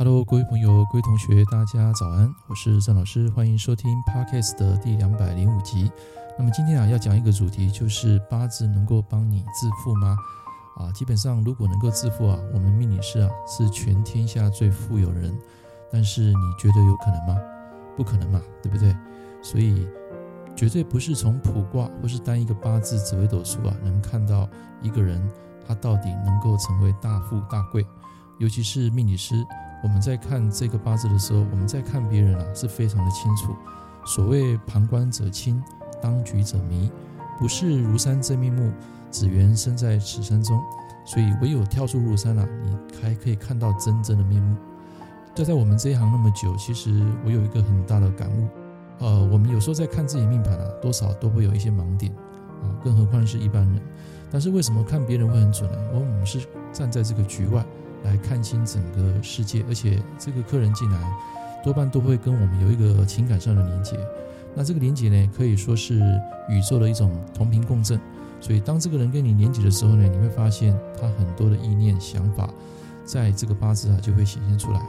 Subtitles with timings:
[0.00, 5.90] Hello，各位朋友、各位同学，大家早安，我是郑老师，欢迎收听 Podcast 的第两百零五集。
[6.38, 10.16] 那么今天啊，要讲一个主题，就是八字能够帮你致富吗？
[10.76, 15.36] 啊，基本上如果能够致富啊，我们命理师啊是全天下最富有人。
[15.90, 17.36] 但是你觉得有可能吗？
[17.96, 18.96] 不可能嘛，对不对？
[19.42, 19.84] 所以
[20.54, 24.48] 绝对不是从卜卦或是单一个八字紫微斗数啊，能看到
[24.80, 25.20] 一个人
[25.66, 27.84] 他到底能够成为大富大贵。
[28.38, 29.34] 尤其是命理师，
[29.82, 33.54] 我们在看这个八字的时候，我们在看别人啊是非常的清楚。
[34.04, 35.62] 所谓旁观者清，
[36.00, 36.90] 当局者迷，
[37.38, 38.72] 不是庐山真面目，
[39.10, 40.60] 只缘身在此山中。
[41.04, 44.56] 所以唯有跳出庐山啊，你才可以看到真正的面目。
[45.34, 46.90] 就在我们这一行那么久，其实
[47.24, 48.48] 我有一个很大的感悟。
[48.98, 52.12] 呃，我们有时候在看自己命盘啊，多少都会有一些盲点
[52.62, 53.80] 啊，更何况是一般人。
[54.30, 55.78] 但是为什么看别人会很准呢？
[55.92, 56.40] 因为我们是
[56.72, 57.64] 站在这个局外
[58.04, 61.00] 来看清整个世界，而且这个客人进来
[61.64, 63.98] 多半都会跟我们有一个情感上的连接。
[64.54, 66.00] 那这个连接呢，可以说是
[66.48, 68.00] 宇宙的一种同频共振。
[68.40, 72.48] 所以当这个人跟你连接的时候呢，你会发现他很多的意念想法，
[73.04, 74.80] 在这个八字啊就会显现出来。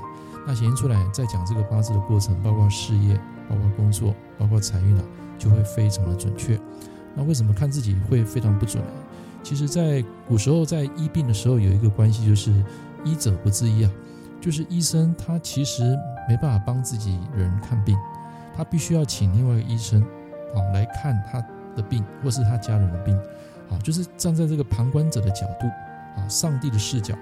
[0.47, 5.03] 那显现出来，在讲这个八字的过程，包括事业、包括工作、包括财运啊，
[5.37, 6.59] 就会非常的准确。
[7.15, 8.91] 那为什么看自己会非常不准呢？
[9.41, 12.53] 其实，在古时候在医病的时候，有一个关系就是
[13.03, 13.91] 医者不自医啊，
[14.41, 15.97] 就是医生他其实
[16.27, 17.97] 没办法帮自己人看病，
[18.55, 20.01] 他必须要请另外一个医生
[20.55, 21.39] 啊来看他
[21.75, 23.15] 的病，或是他家人的病
[23.69, 25.67] 啊，就是站在这个旁观者的角度
[26.19, 27.15] 啊，上帝的视角。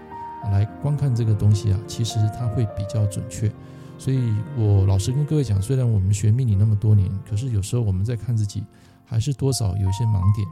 [0.52, 3.52] 来观看这个东西啊，其实他会比较准确。
[3.98, 8.64] 所以我老实跟各位讲，虽然我们学命理那么多年，可是有时候我们在看自己，
[9.04, 10.48] 还是多少有一些盲点。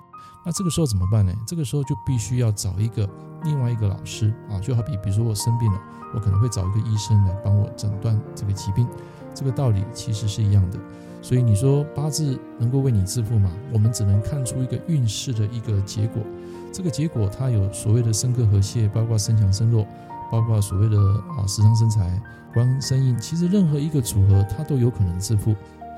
[0.45, 1.33] 那这个时候怎么办呢？
[1.47, 3.09] 这个时候就必须要找一个
[3.43, 5.79] 另外一个老师啊，就好比比如说我生病了，
[6.13, 8.87] 我可能会找一个医生来帮我诊断这个疾病。
[9.33, 10.79] 这个道理其实是一样的。
[11.21, 13.49] 所以你说八字能够为你致富吗？
[13.73, 16.21] 我们只能看出一个运势的一个结果。
[16.71, 19.87] 这个结果它有所谓的生克和泄，包括身强身弱，
[20.31, 20.97] 包括所谓的
[21.37, 22.21] 啊食伤生财、
[22.53, 23.17] 官生印。
[23.19, 25.55] 其实任何一个组合，它都有可能致富。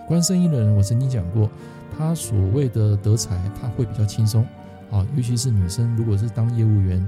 [0.07, 1.49] 官生印的人，我曾经讲过，
[1.97, 4.43] 他所谓的德才，他会比较轻松
[4.89, 5.05] 啊。
[5.15, 7.05] 尤其是女生，如果是当业务员，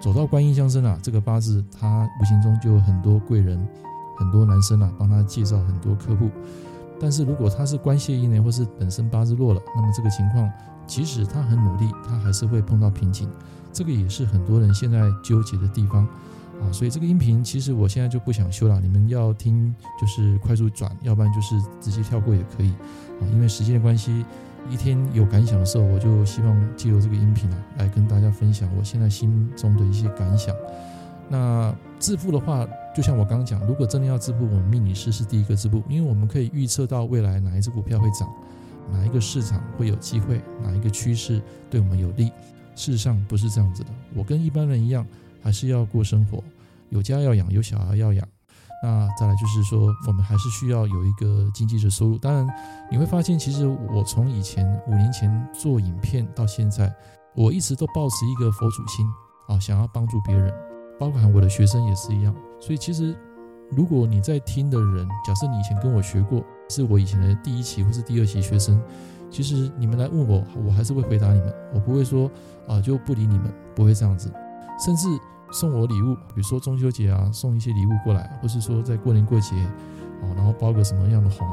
[0.00, 3.62] 走到观音相生啊，这个八字他无形中就有很多贵人，
[4.16, 6.30] 很多男生啊帮他介绍很多客户。
[6.98, 10.50] 但是如果他是官泄印呢，或是本身八字弱了，那么这个情况。
[10.86, 13.28] 即使他很努力，他还是会碰到瓶颈，
[13.72, 16.04] 这个也是很多人现在纠结的地方
[16.62, 16.72] 啊。
[16.72, 22.70] 所以这个音频其实我现在就不想修了，你们要听就是快速转，要不然就是直接跳过也可以
[23.20, 23.26] 啊。
[23.32, 24.24] 因为时间的关系，
[24.68, 30.54] 一天有感想的时候，我就希望借由这个音频啊，来跟大家分享我现在心中的一些感想。
[31.28, 38.28] 那致富的话，就像我刚刚讲，如果真的要致富，我们命理师是第一个致富，因为我们可以预测到未来哪一只股票会涨。
[38.92, 40.40] 哪一个市场会有机会？
[40.60, 41.40] 哪一个趋势
[41.70, 42.32] 对我们有利？
[42.74, 43.90] 事实上不是这样子的。
[44.12, 45.06] 我跟一般人一样，
[45.42, 46.42] 还是要过生活，
[46.90, 48.26] 有家要养，有小孩要养。
[48.82, 52.16] 那再来就是说，我们还是需要有一个经济的收入。
[52.18, 52.48] 当然，
[52.90, 56.94] 你会发现，其实我从以前五年前做影片到现在，
[57.34, 59.06] 我一直都抱持一个佛祖心
[59.48, 60.52] 啊，想要帮助别人，
[60.98, 62.34] 包含我的学生也是一样。
[62.60, 63.14] 所以，其实
[63.70, 66.44] 如果你在听的人，假设你以前跟我学过。
[66.72, 68.80] 是我以前的第一期或是第二期学生，
[69.28, 72.30] 其实你们来问我，我还是会回答你们，我不会说
[72.68, 74.32] 啊就不理你们，不会这样子。
[74.84, 75.06] 甚至
[75.52, 79.56] 送我礼物，比如说中秋节啊，送一些礼物过来，或是说在过年过节
[80.22, 81.46] 啊，然后包个什么样的红，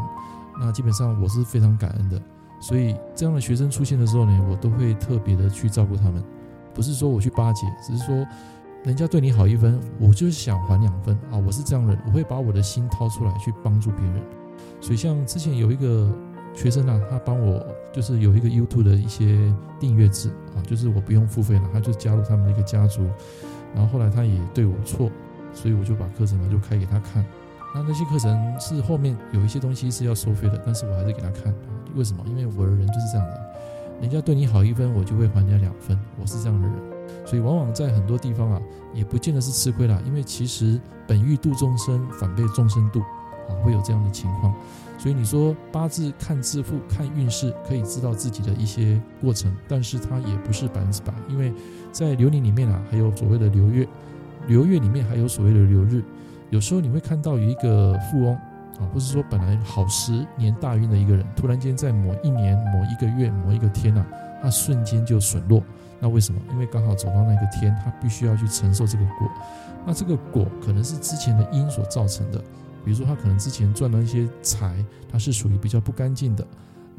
[0.60, 2.22] 那基本上我是非常感恩的。
[2.60, 6.24] 所以这样的学生出现的时候呢，我都会特别的去照顾他们，
[6.74, 8.26] 不是说我去巴结，只是说
[8.84, 11.38] 人家对你好一分，我就是想还两分啊。
[11.38, 14.24] 我是这样的人，我会把我的心掏出来去帮助别人。
[14.82, 16.12] 所以像之前有一个
[16.58, 17.64] 学生啊，他帮我
[17.94, 23.08] 就是有一个 YouTube 的一些订阅制啊，就是我不用付费了，他就加入他们的一个家族。
[23.76, 25.12] 然后后来他也对我错，
[25.54, 27.24] 所以我就把课程呢就开给他看。
[27.76, 31.54] 那那些课程是后面有一些东西是要收费的，但是我还是给他看。
[31.96, 32.24] 为什么？
[32.26, 33.40] 因为我的人就是这样的，
[34.02, 36.76] 人家对你好一分，我就会还人家两分，我是这样的人。
[37.24, 38.60] 所以往往在很多地方啊，
[38.96, 43.04] 也不见得是吃亏了，因为其实本欲度众生，反被众生度。
[43.48, 44.54] 啊，会有这样的情况，
[44.98, 51.54] 所以你说八字看致富、看运势，可以知道自己的一些过程，但是它也不是百分之百，因为
[51.92, 53.88] 在流年里面啊，还有所谓的流月，
[54.48, 56.04] 流月里面还有所谓的流日，
[56.50, 64.08] 有时候你会看到有一个富翁啊，或是说本来好十年大运的一个人，突然间在某一年、某一个月、某一个天呐、啊，
[64.44, 65.64] 他瞬间就损落，
[66.00, 66.40] 那为什么？
[66.52, 69.28] 因为刚好走到那个天，他必须要去承受这个果。
[69.86, 72.40] 那这个果可能是之前的因所造成的，
[72.88, 74.82] 比如说他可能之前赚了一些财，
[75.12, 76.48] 他是属于比较不干净的，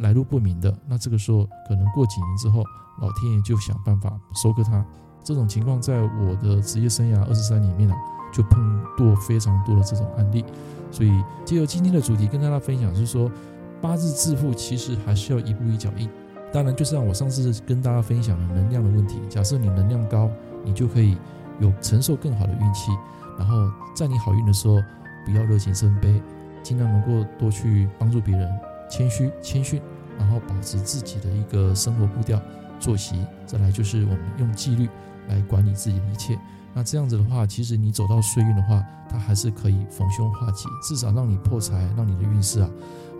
[0.01, 0.71] 来路不明的。
[0.87, 2.63] 那这个时候可能过几年之后，
[3.01, 4.85] 老天爷就想办法收割他。
[5.25, 7.97] 这种情况在我的职业生涯二十三里面啊，
[8.31, 10.45] 就碰到非常多的这种案例。
[10.91, 13.33] 所以借由今天的主题跟大家分享，是说
[13.81, 16.07] 八字致富其实还是要一步一脚印。
[16.53, 19.19] 当然，就是像我上次跟大家分享的能量的问题。
[19.31, 20.29] 假设你能量高，
[20.63, 21.17] 你就可以
[21.61, 22.91] 有承受更好的运气。
[23.39, 23.55] 然后
[23.95, 24.77] 在你好运的时候，
[25.25, 26.23] 不要热情生悲，
[26.63, 28.49] 尽量能够多去帮助别人，
[28.91, 29.81] 谦虚谦逊，
[30.19, 32.41] 然后保持自己的一个生活步调、
[32.79, 33.25] 作息。
[33.47, 34.89] 再来就是我们用纪律
[35.29, 36.39] 来管理自己的一切。
[36.75, 42.71] 那这样子的话，其实你走到岁运的话，它还是可以逢凶化吉，至少让你破财，让你的运势啊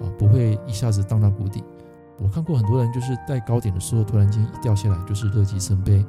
[0.03, 1.65] 啊不会一下子荡到谷底。
[2.19, 6.05] 我看过很多人，就是在高点的时候，突然间一掉下来，就是乐极生悲。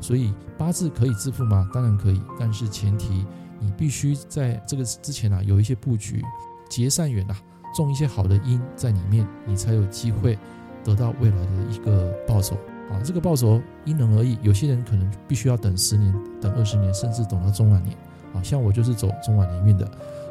[0.00, 1.68] 所以八字可以致富吗？
[1.72, 3.26] 当然可以，但是前提
[3.60, 6.24] 你必须在这个之前啊，有一些布局，
[6.68, 7.36] 结善缘啊，
[7.76, 10.36] 种一些好的因在里面，你才有机会
[10.82, 12.56] 得到未来的一个报酬
[12.90, 12.98] 啊。
[13.04, 17.96] 这个报酬因人而异，有些人可能必须要等十年、等二十年，甚至等到中晚年
[18.34, 18.42] 啊。
[18.42, 19.86] 像我就是走中晚年运的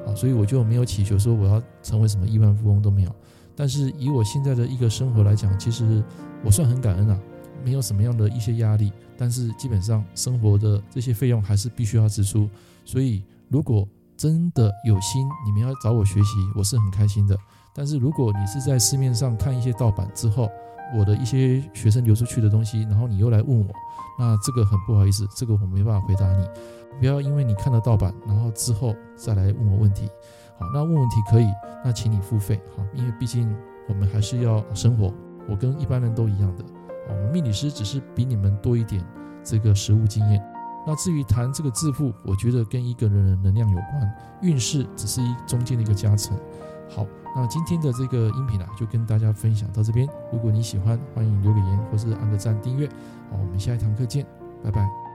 [0.07, 3.15] 啊，所以我就没有祈求说我要成为什么亿万富翁都没有。
[3.55, 6.03] 但是以我现在的一个生活来讲，其实
[6.43, 7.19] 我算很感恩啊，
[7.63, 8.91] 没有什么样的一些压力。
[9.17, 12.49] 但是基本上生活的这些费用还是必须要支出。
[12.85, 17.37] 所以如果真的有心，你们要找我学习，我是很开心的。
[17.73, 20.49] 但是如果你是在市面上看一些盗版之后，
[20.97, 23.67] 我的一些学生流出去的东西，然后你又来问我，
[24.17, 26.47] 那这个很不好意思，这个我没办法回答你。
[26.99, 30.09] 不要因为你看了盗版，然后之后再来问我问题。
[30.57, 31.47] 好，那问问题可以，
[31.85, 32.59] 那请你付费。
[32.75, 33.55] 好，因为毕竟
[33.87, 35.13] 我们还是要生活，
[35.47, 36.65] 我跟一般人都一样的。
[37.09, 39.03] 我们命理师只是比你们多一点
[39.43, 40.41] 这个实物经验。
[40.87, 46.37] 那至于谈这个致富，我觉得跟一个人的能量有关，运势只是一中间的一个加成。
[46.89, 50.07] 好，那今天的这个音频啊，就跟大家分享到这边。
[50.31, 52.87] 如果你喜欢，欢迎留个言或是按个赞订阅。
[53.29, 54.25] 好，我们下一堂课见，
[54.63, 55.08] 拜拜。